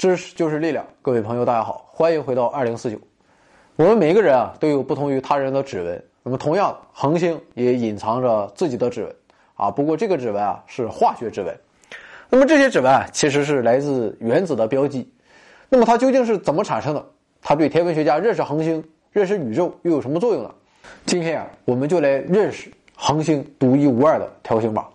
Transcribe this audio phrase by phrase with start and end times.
[0.00, 2.96] 知识就是力量，各位朋友，大家好，欢迎回到二零四九。
[3.76, 6.02] 我们每一个人啊，都有不同于他人的指纹。
[6.22, 9.14] 那么，同样，恒星也隐藏着自己的指纹
[9.56, 9.70] 啊。
[9.70, 11.54] 不过，这个指纹啊是化学指纹。
[12.30, 15.06] 那么，这些指纹啊，其实是来自原子的标记。
[15.68, 17.06] 那么，它究竟是怎么产生的？
[17.42, 20.50] 它对天文学家认识恒星、认识宇宙又有什么作用呢？
[21.04, 24.86] 今天啊，我们就来认识恒星独一无二的条形码。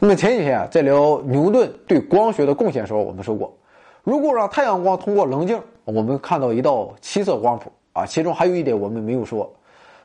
[0.00, 3.56] 那么前几天啊，在聊牛顿对光学的贡献时候，我们说过。
[4.04, 9.50] 如果让太阳光通过棱镜，我们看到一道七色光谱啊，其中还有一点我们没有说，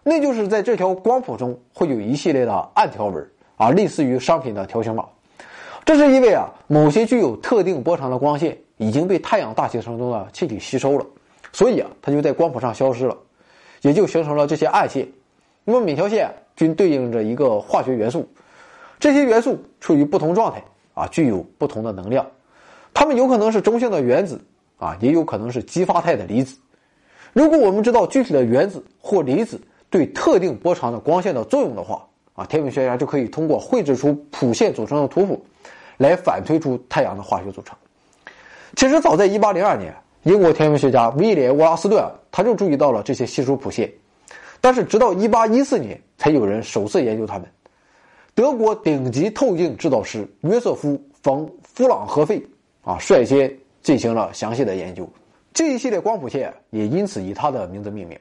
[0.04, 5.06] 那就是在这条光谱中会有一系列的暗条纹啊，类似于商品的条形码。
[5.84, 11.06] 这是因为啊，某些具有特定波长的光线已经被太阳大气层中的气体吸收了，
[11.52, 13.18] 所以啊，它就在光谱上消失了，
[13.82, 15.06] 也就形成了这些暗线。
[15.66, 18.26] 那么每条线均对应着一个化学元素，
[18.98, 20.64] 这些元素处于不同状态
[20.94, 22.26] 啊，具有不同的能量。
[22.94, 24.40] 它们有可能是中性的原子
[24.78, 26.58] 啊，也有可能是激发态的离子。
[27.34, 35.46] 如果我们知道具体的原子或离子对特定波长的光线的作用的话啊，天文学家就可以通过绘制出谱线组成的图谱，
[35.98, 37.78] 来反推出太阳的化学组成。
[38.76, 43.92] 其实早在1802年，英国天文学家威廉·沃拉斯顿他就注意到了这些稀疏谱线，
[44.62, 47.48] 但是直到1814年才有人首次研究它们。
[48.34, 50.90] 德国顶级透镜制造师约瑟夫·
[51.22, 52.42] 冯·弗朗和费。
[52.90, 55.08] 啊，率先进行了详细的研究，
[55.54, 58.18] 这一系列光谱线也因此以他的名字命名。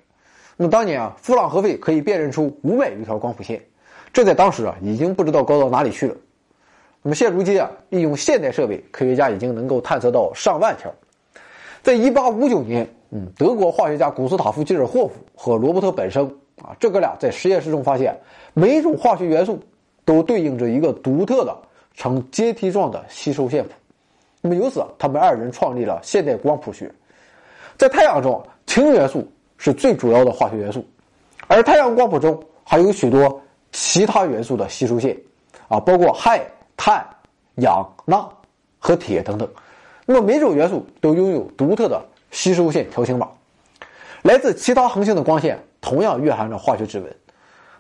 [0.59, 3.59] 那么当年啊，弗朗和费可以辨认出五百余条光谱线，
[4.13, 6.15] 这在当时啊已经不知道高到哪里去了。
[7.01, 10.93] 那么现如今啊，利用现代设备，科学家已经能够探测到上万条。
[11.83, 16.31] 在一八五九年，嗯，德国化学家古斯塔夫·基尔霍夫和罗伯特本生
[16.61, 18.15] 啊，这哥俩在实验室中发现，
[18.53, 19.59] 每一种化学元素
[20.05, 21.57] 都对应着一个独特的
[21.95, 23.71] 呈阶梯状的吸收线谱。
[24.49, 26.91] 那么由此，他们二人创立了现代光谱学。
[27.77, 30.83] 在太阳中，氢元素是最主要的化学元素，
[31.49, 33.39] 而太阳光谱中还有许多
[33.73, 35.15] 其他元素的吸收线，
[35.69, 36.41] 啊，包括氦、
[36.79, 37.07] 碳、
[37.57, 38.27] 氧、钠
[38.79, 39.47] 和铁等等。
[40.07, 43.29] 那么每种元素都拥有独特的吸收线条形码。
[44.23, 47.17] 来自其他恒星的光线同样蕴含着化学指纹。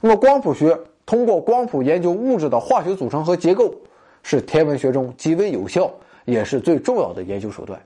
[0.02, 3.74] 那么光谱学通过光谱研究物质的化学组成和结构，
[4.22, 5.90] 是天文学中极为有效。
[6.28, 7.80] 也是最重要的研究手段，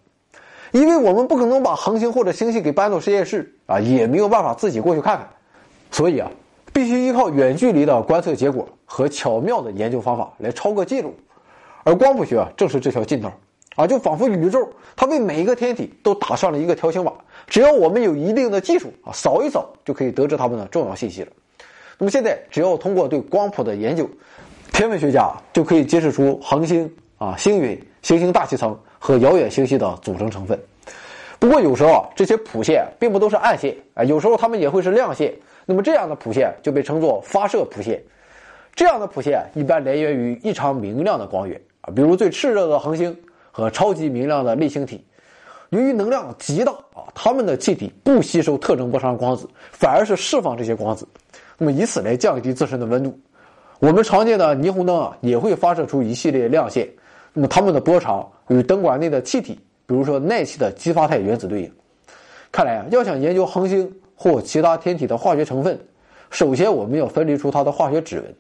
[0.73, 5.29] 因为我们不可能把恒星或者星系给搬到实验室啊，也没有办法自己过去看看，
[5.93, 6.29] 所以啊，
[6.73, 11.15] 必须依靠远距离的观测结果和巧妙的研究方法来抄个记录。
[11.85, 13.33] 而光谱学啊，正是这条近道
[13.77, 17.13] 啊，就仿佛宇宙它为每一个天体都打上了一个条形码，
[17.47, 21.29] 只要我们有一定的技术啊，扫一扫就可以得知它们的重要信息了。
[21.97, 24.09] 那么现在，只要通过对光谱的研究，
[24.73, 26.93] 天文学家就可以揭示出恒星
[27.23, 27.81] 啊、星云。
[28.03, 30.61] 行星大气层和遥远星系的组成成分。
[31.39, 35.33] 不过有时候啊，这些谱线并不都是暗线啊，有时候它们也会是亮线。
[35.65, 38.03] 那么这样的谱线就被称作发射谱线。
[38.75, 43.17] 这样的谱线一般来源于异常明亮的光源啊，比如最炽热的恒星
[43.53, 45.05] 和超级明亮的类星体。
[45.71, 51.07] 由于能量极大啊，它们的气体不吸收特征波长光子，反而是释放这些光子，
[51.57, 53.17] 那么以此来降低自身的温度。
[53.79, 56.89] 我们常见的霓虹灯啊，也会发射出一系列亮线。
[57.33, 61.73] 那么它们的波长与灯管内的气体，比如说氖气的激发态原子对应。
[62.51, 65.79] 看来啊，要想研究恒星或其他天体的化学成分，
[66.29, 68.35] 首先我们要分离出它的化学指纹。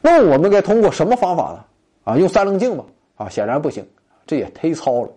[0.00, 1.64] 那么我们该通过什么方法呢？
[2.02, 2.84] 啊，用三棱镜吗？
[3.14, 3.86] 啊，显然不行，
[4.26, 5.10] 这也忒糙了。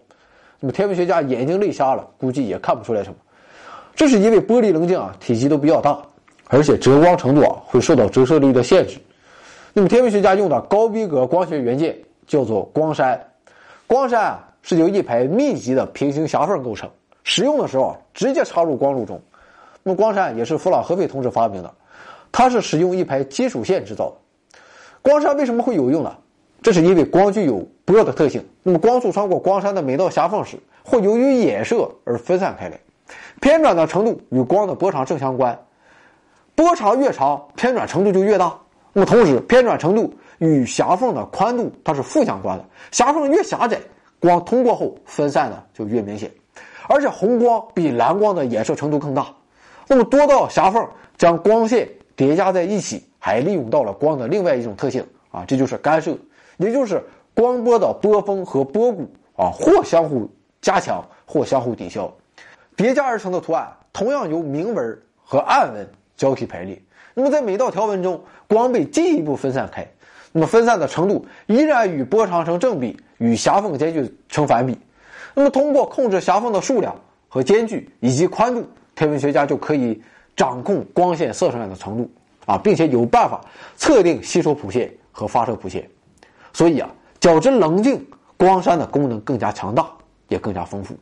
[0.59, 3.15] 那么天文学家眼睛累瞎了，估计也看不出来什么。
[3.95, 5.99] 这是因为玻璃棱镜啊体积都比较大，
[6.49, 8.99] 而且折光程度啊会受到折射率的限制。
[9.73, 11.97] 那么天文学家用的高逼格光学元件。
[12.29, 13.19] 叫做光栅，
[13.87, 16.87] 光栅啊是由一排密集的平行狭缝构成，
[17.23, 19.19] 使用的时候直接插入光路中。
[19.81, 21.73] 那么光栅也是弗朗和费同志发明的，
[22.31, 24.15] 它是使用一排金属线制造的。
[25.01, 26.15] 光栅为什么会有用呢？
[26.61, 32.79] 这是因为光具有波的特性，那么光束穿过光栅的每道狭缝时，会由于衍射而分散开来，
[33.41, 35.57] 偏转的程度与光的波长正相关，
[36.53, 38.55] 波长越长，偏转程度就越大。
[38.93, 40.13] 那么同时，偏转程度。
[40.39, 43.77] 与狭缝的宽度它是负相关的，狭缝越狭窄，
[44.21, 46.31] 光通过后分散的就越明显，
[46.87, 49.27] 而且红光比蓝光的衍射程度更大。
[49.85, 50.87] 那么多道狭缝
[51.17, 56.17] 将光线叠加在一起，还利用到了光的另外一种特性啊，这就是干涉，
[56.55, 57.03] 也就是
[57.33, 60.25] 光波的波峰和波谷啊，或相互
[60.61, 62.09] 加强，或相互抵消，
[62.77, 65.85] 叠加而成的图案同样由明纹和暗纹
[66.15, 66.81] 交替排列。
[67.19, 69.85] 那么在每道条纹中，光被进一步分散开。
[70.31, 74.77] 那么分散的程度依然与波长成正比，与狭缝间距成反比。
[75.33, 76.95] 那么通过控制狭缝的数量
[77.27, 80.01] 和间距以及宽度，天文学家就可以
[80.33, 82.09] 掌控光线射上来的程度
[82.45, 83.41] 啊，并且有办法
[83.75, 85.85] 测定吸收谱线和发射谱线。
[86.53, 86.89] 所以啊，
[87.19, 88.01] 较之棱镜，
[88.37, 89.89] 光栅的功能更加强大，
[90.29, 90.95] 也更加丰富。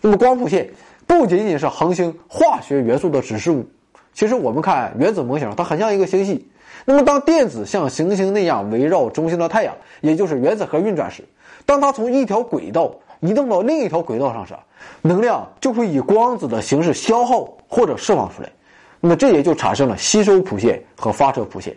[0.00, 0.70] 那么光谱线
[1.06, 3.68] 不仅仅是恒星化学元素的指示物，
[4.12, 6.46] 其实我们看原子模型，它很像一个星系。
[6.84, 11.22] 那么，当电子像行星那样围绕中心的太阳，也就是原子核运转时，
[11.66, 14.54] 当它从一条轨道移动到另一条轨道上时，
[15.02, 18.50] 能量就会以光子的形式消耗或者释放出来。
[18.98, 21.76] 那么，这也就产生了吸收谱线和发射谱线。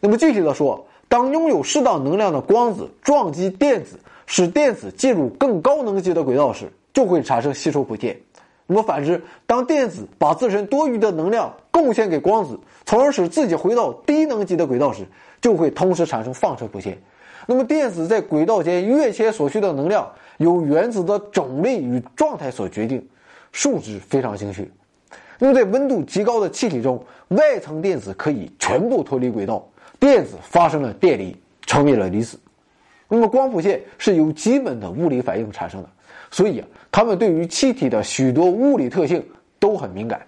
[0.00, 8.18] 那么，具体的说，当拥有适当能量的光子撞击电子，使电子进入更高能级的轨道时，就会产生吸收谱线。
[8.72, 12.56] 那么反之，当电子把自身多余的能量贡献给光子，
[12.86, 15.04] 从而使自己回到低能级的轨道时，
[15.40, 16.96] 就会同时产生放射谱线。
[17.48, 23.04] 那么电子在轨道间跃迁所需的能量，由原子的种类与状态所决定，
[23.50, 24.64] 数值非常精确。
[25.40, 29.66] 那么在温度极高的气体中，外层电子可以全部脱离轨道，
[29.98, 31.36] 电子发生了电离，
[31.66, 32.38] 成为了离子。
[33.08, 35.88] 那么光谱线是由基本的物理反应产生的。
[36.30, 39.24] 所以啊，它们对于气体的许多物理特性
[39.58, 40.20] 都很敏感。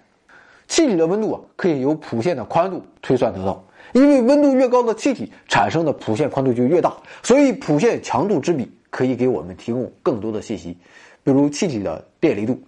[0.67, 3.63] 气体的温度啊，可以由谱线的宽度推算得到。
[3.91, 10.75] 因为温度越高的气体产生的谱线宽度就越大，所以谱线强度之比可以给我们提供更多的信息，
[11.23, 12.59] 比如气体的电离度。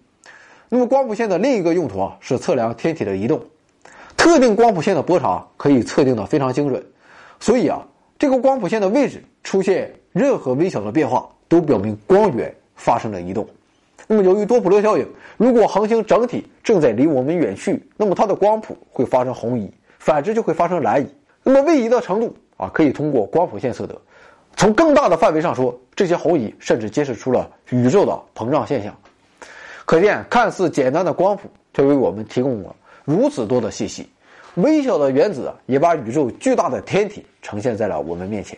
[0.70, 3.42] 那么光谱线的另一个用途啊，是测量天体的移动。
[4.18, 6.84] 特定光谱线的波长可以测定的非常精准，
[7.40, 7.86] 所以啊，
[8.20, 12.54] 这个光谱线的位置出现任何微小的变化，都表明光源。
[12.75, 13.48] 发生了移动，
[14.07, 15.07] 那么由于多普勒效应，
[15.38, 21.07] 如果恒星整体正在离我们远去，那么它的光谱会发生红移，反之就会发生蓝移。
[21.42, 24.00] 那么位移的程度啊，可以通过光谱线测得。
[24.56, 28.95] 从更大的范围上说，这些红移甚至揭示出了宇宙的膨胀现象。
[29.86, 34.10] 可见，看似简单的光谱，却为我们提供了如此多的信息。
[34.56, 38.57] 微小的原子也把宇宙巨大的天体呈现在了我们面前，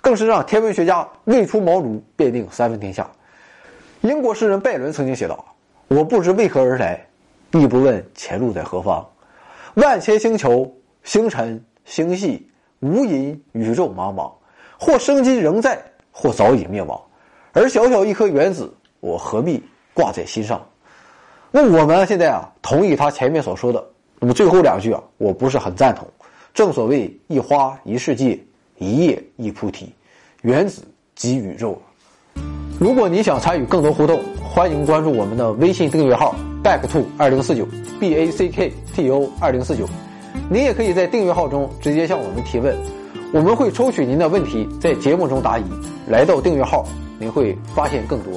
[0.00, 3.08] 更是让天文学家未出茅庐便定三分天下。
[4.02, 5.44] 英国诗人拜伦曾经写道
[5.88, 7.06] ：“我不知为何而来，
[7.52, 9.06] 亦不问前路在何方。
[9.74, 12.48] 万千星球、星辰、星系，
[12.78, 14.32] 无垠宇宙茫茫，
[14.78, 15.78] 或生机仍在，
[16.10, 16.98] 或早已灭亡。
[17.52, 19.62] 而小小一颗原子，我何必
[19.92, 20.66] 挂在心上？”
[21.52, 23.86] 那我们现在啊，同意他前面所说的。
[24.18, 26.08] 那么最后两句啊，我不是很赞同。
[26.54, 28.42] 正所谓一花一世界，
[28.78, 29.92] 一叶一菩提，
[30.40, 30.82] 原子
[31.14, 31.80] 即宇宙。
[32.80, 36.34] 如果你想参与更多互动，欢迎关注我们的微信订阅号
[36.64, 37.68] back to 二零四九
[38.00, 39.86] b a c k t o 二零四九。
[40.48, 42.74] 您也可以在订阅号中直接向我们提问，
[43.34, 45.62] 我们会抽取您的问题在节目中答疑。
[46.08, 46.86] 来到订阅号，
[47.18, 48.32] 您会发现更多。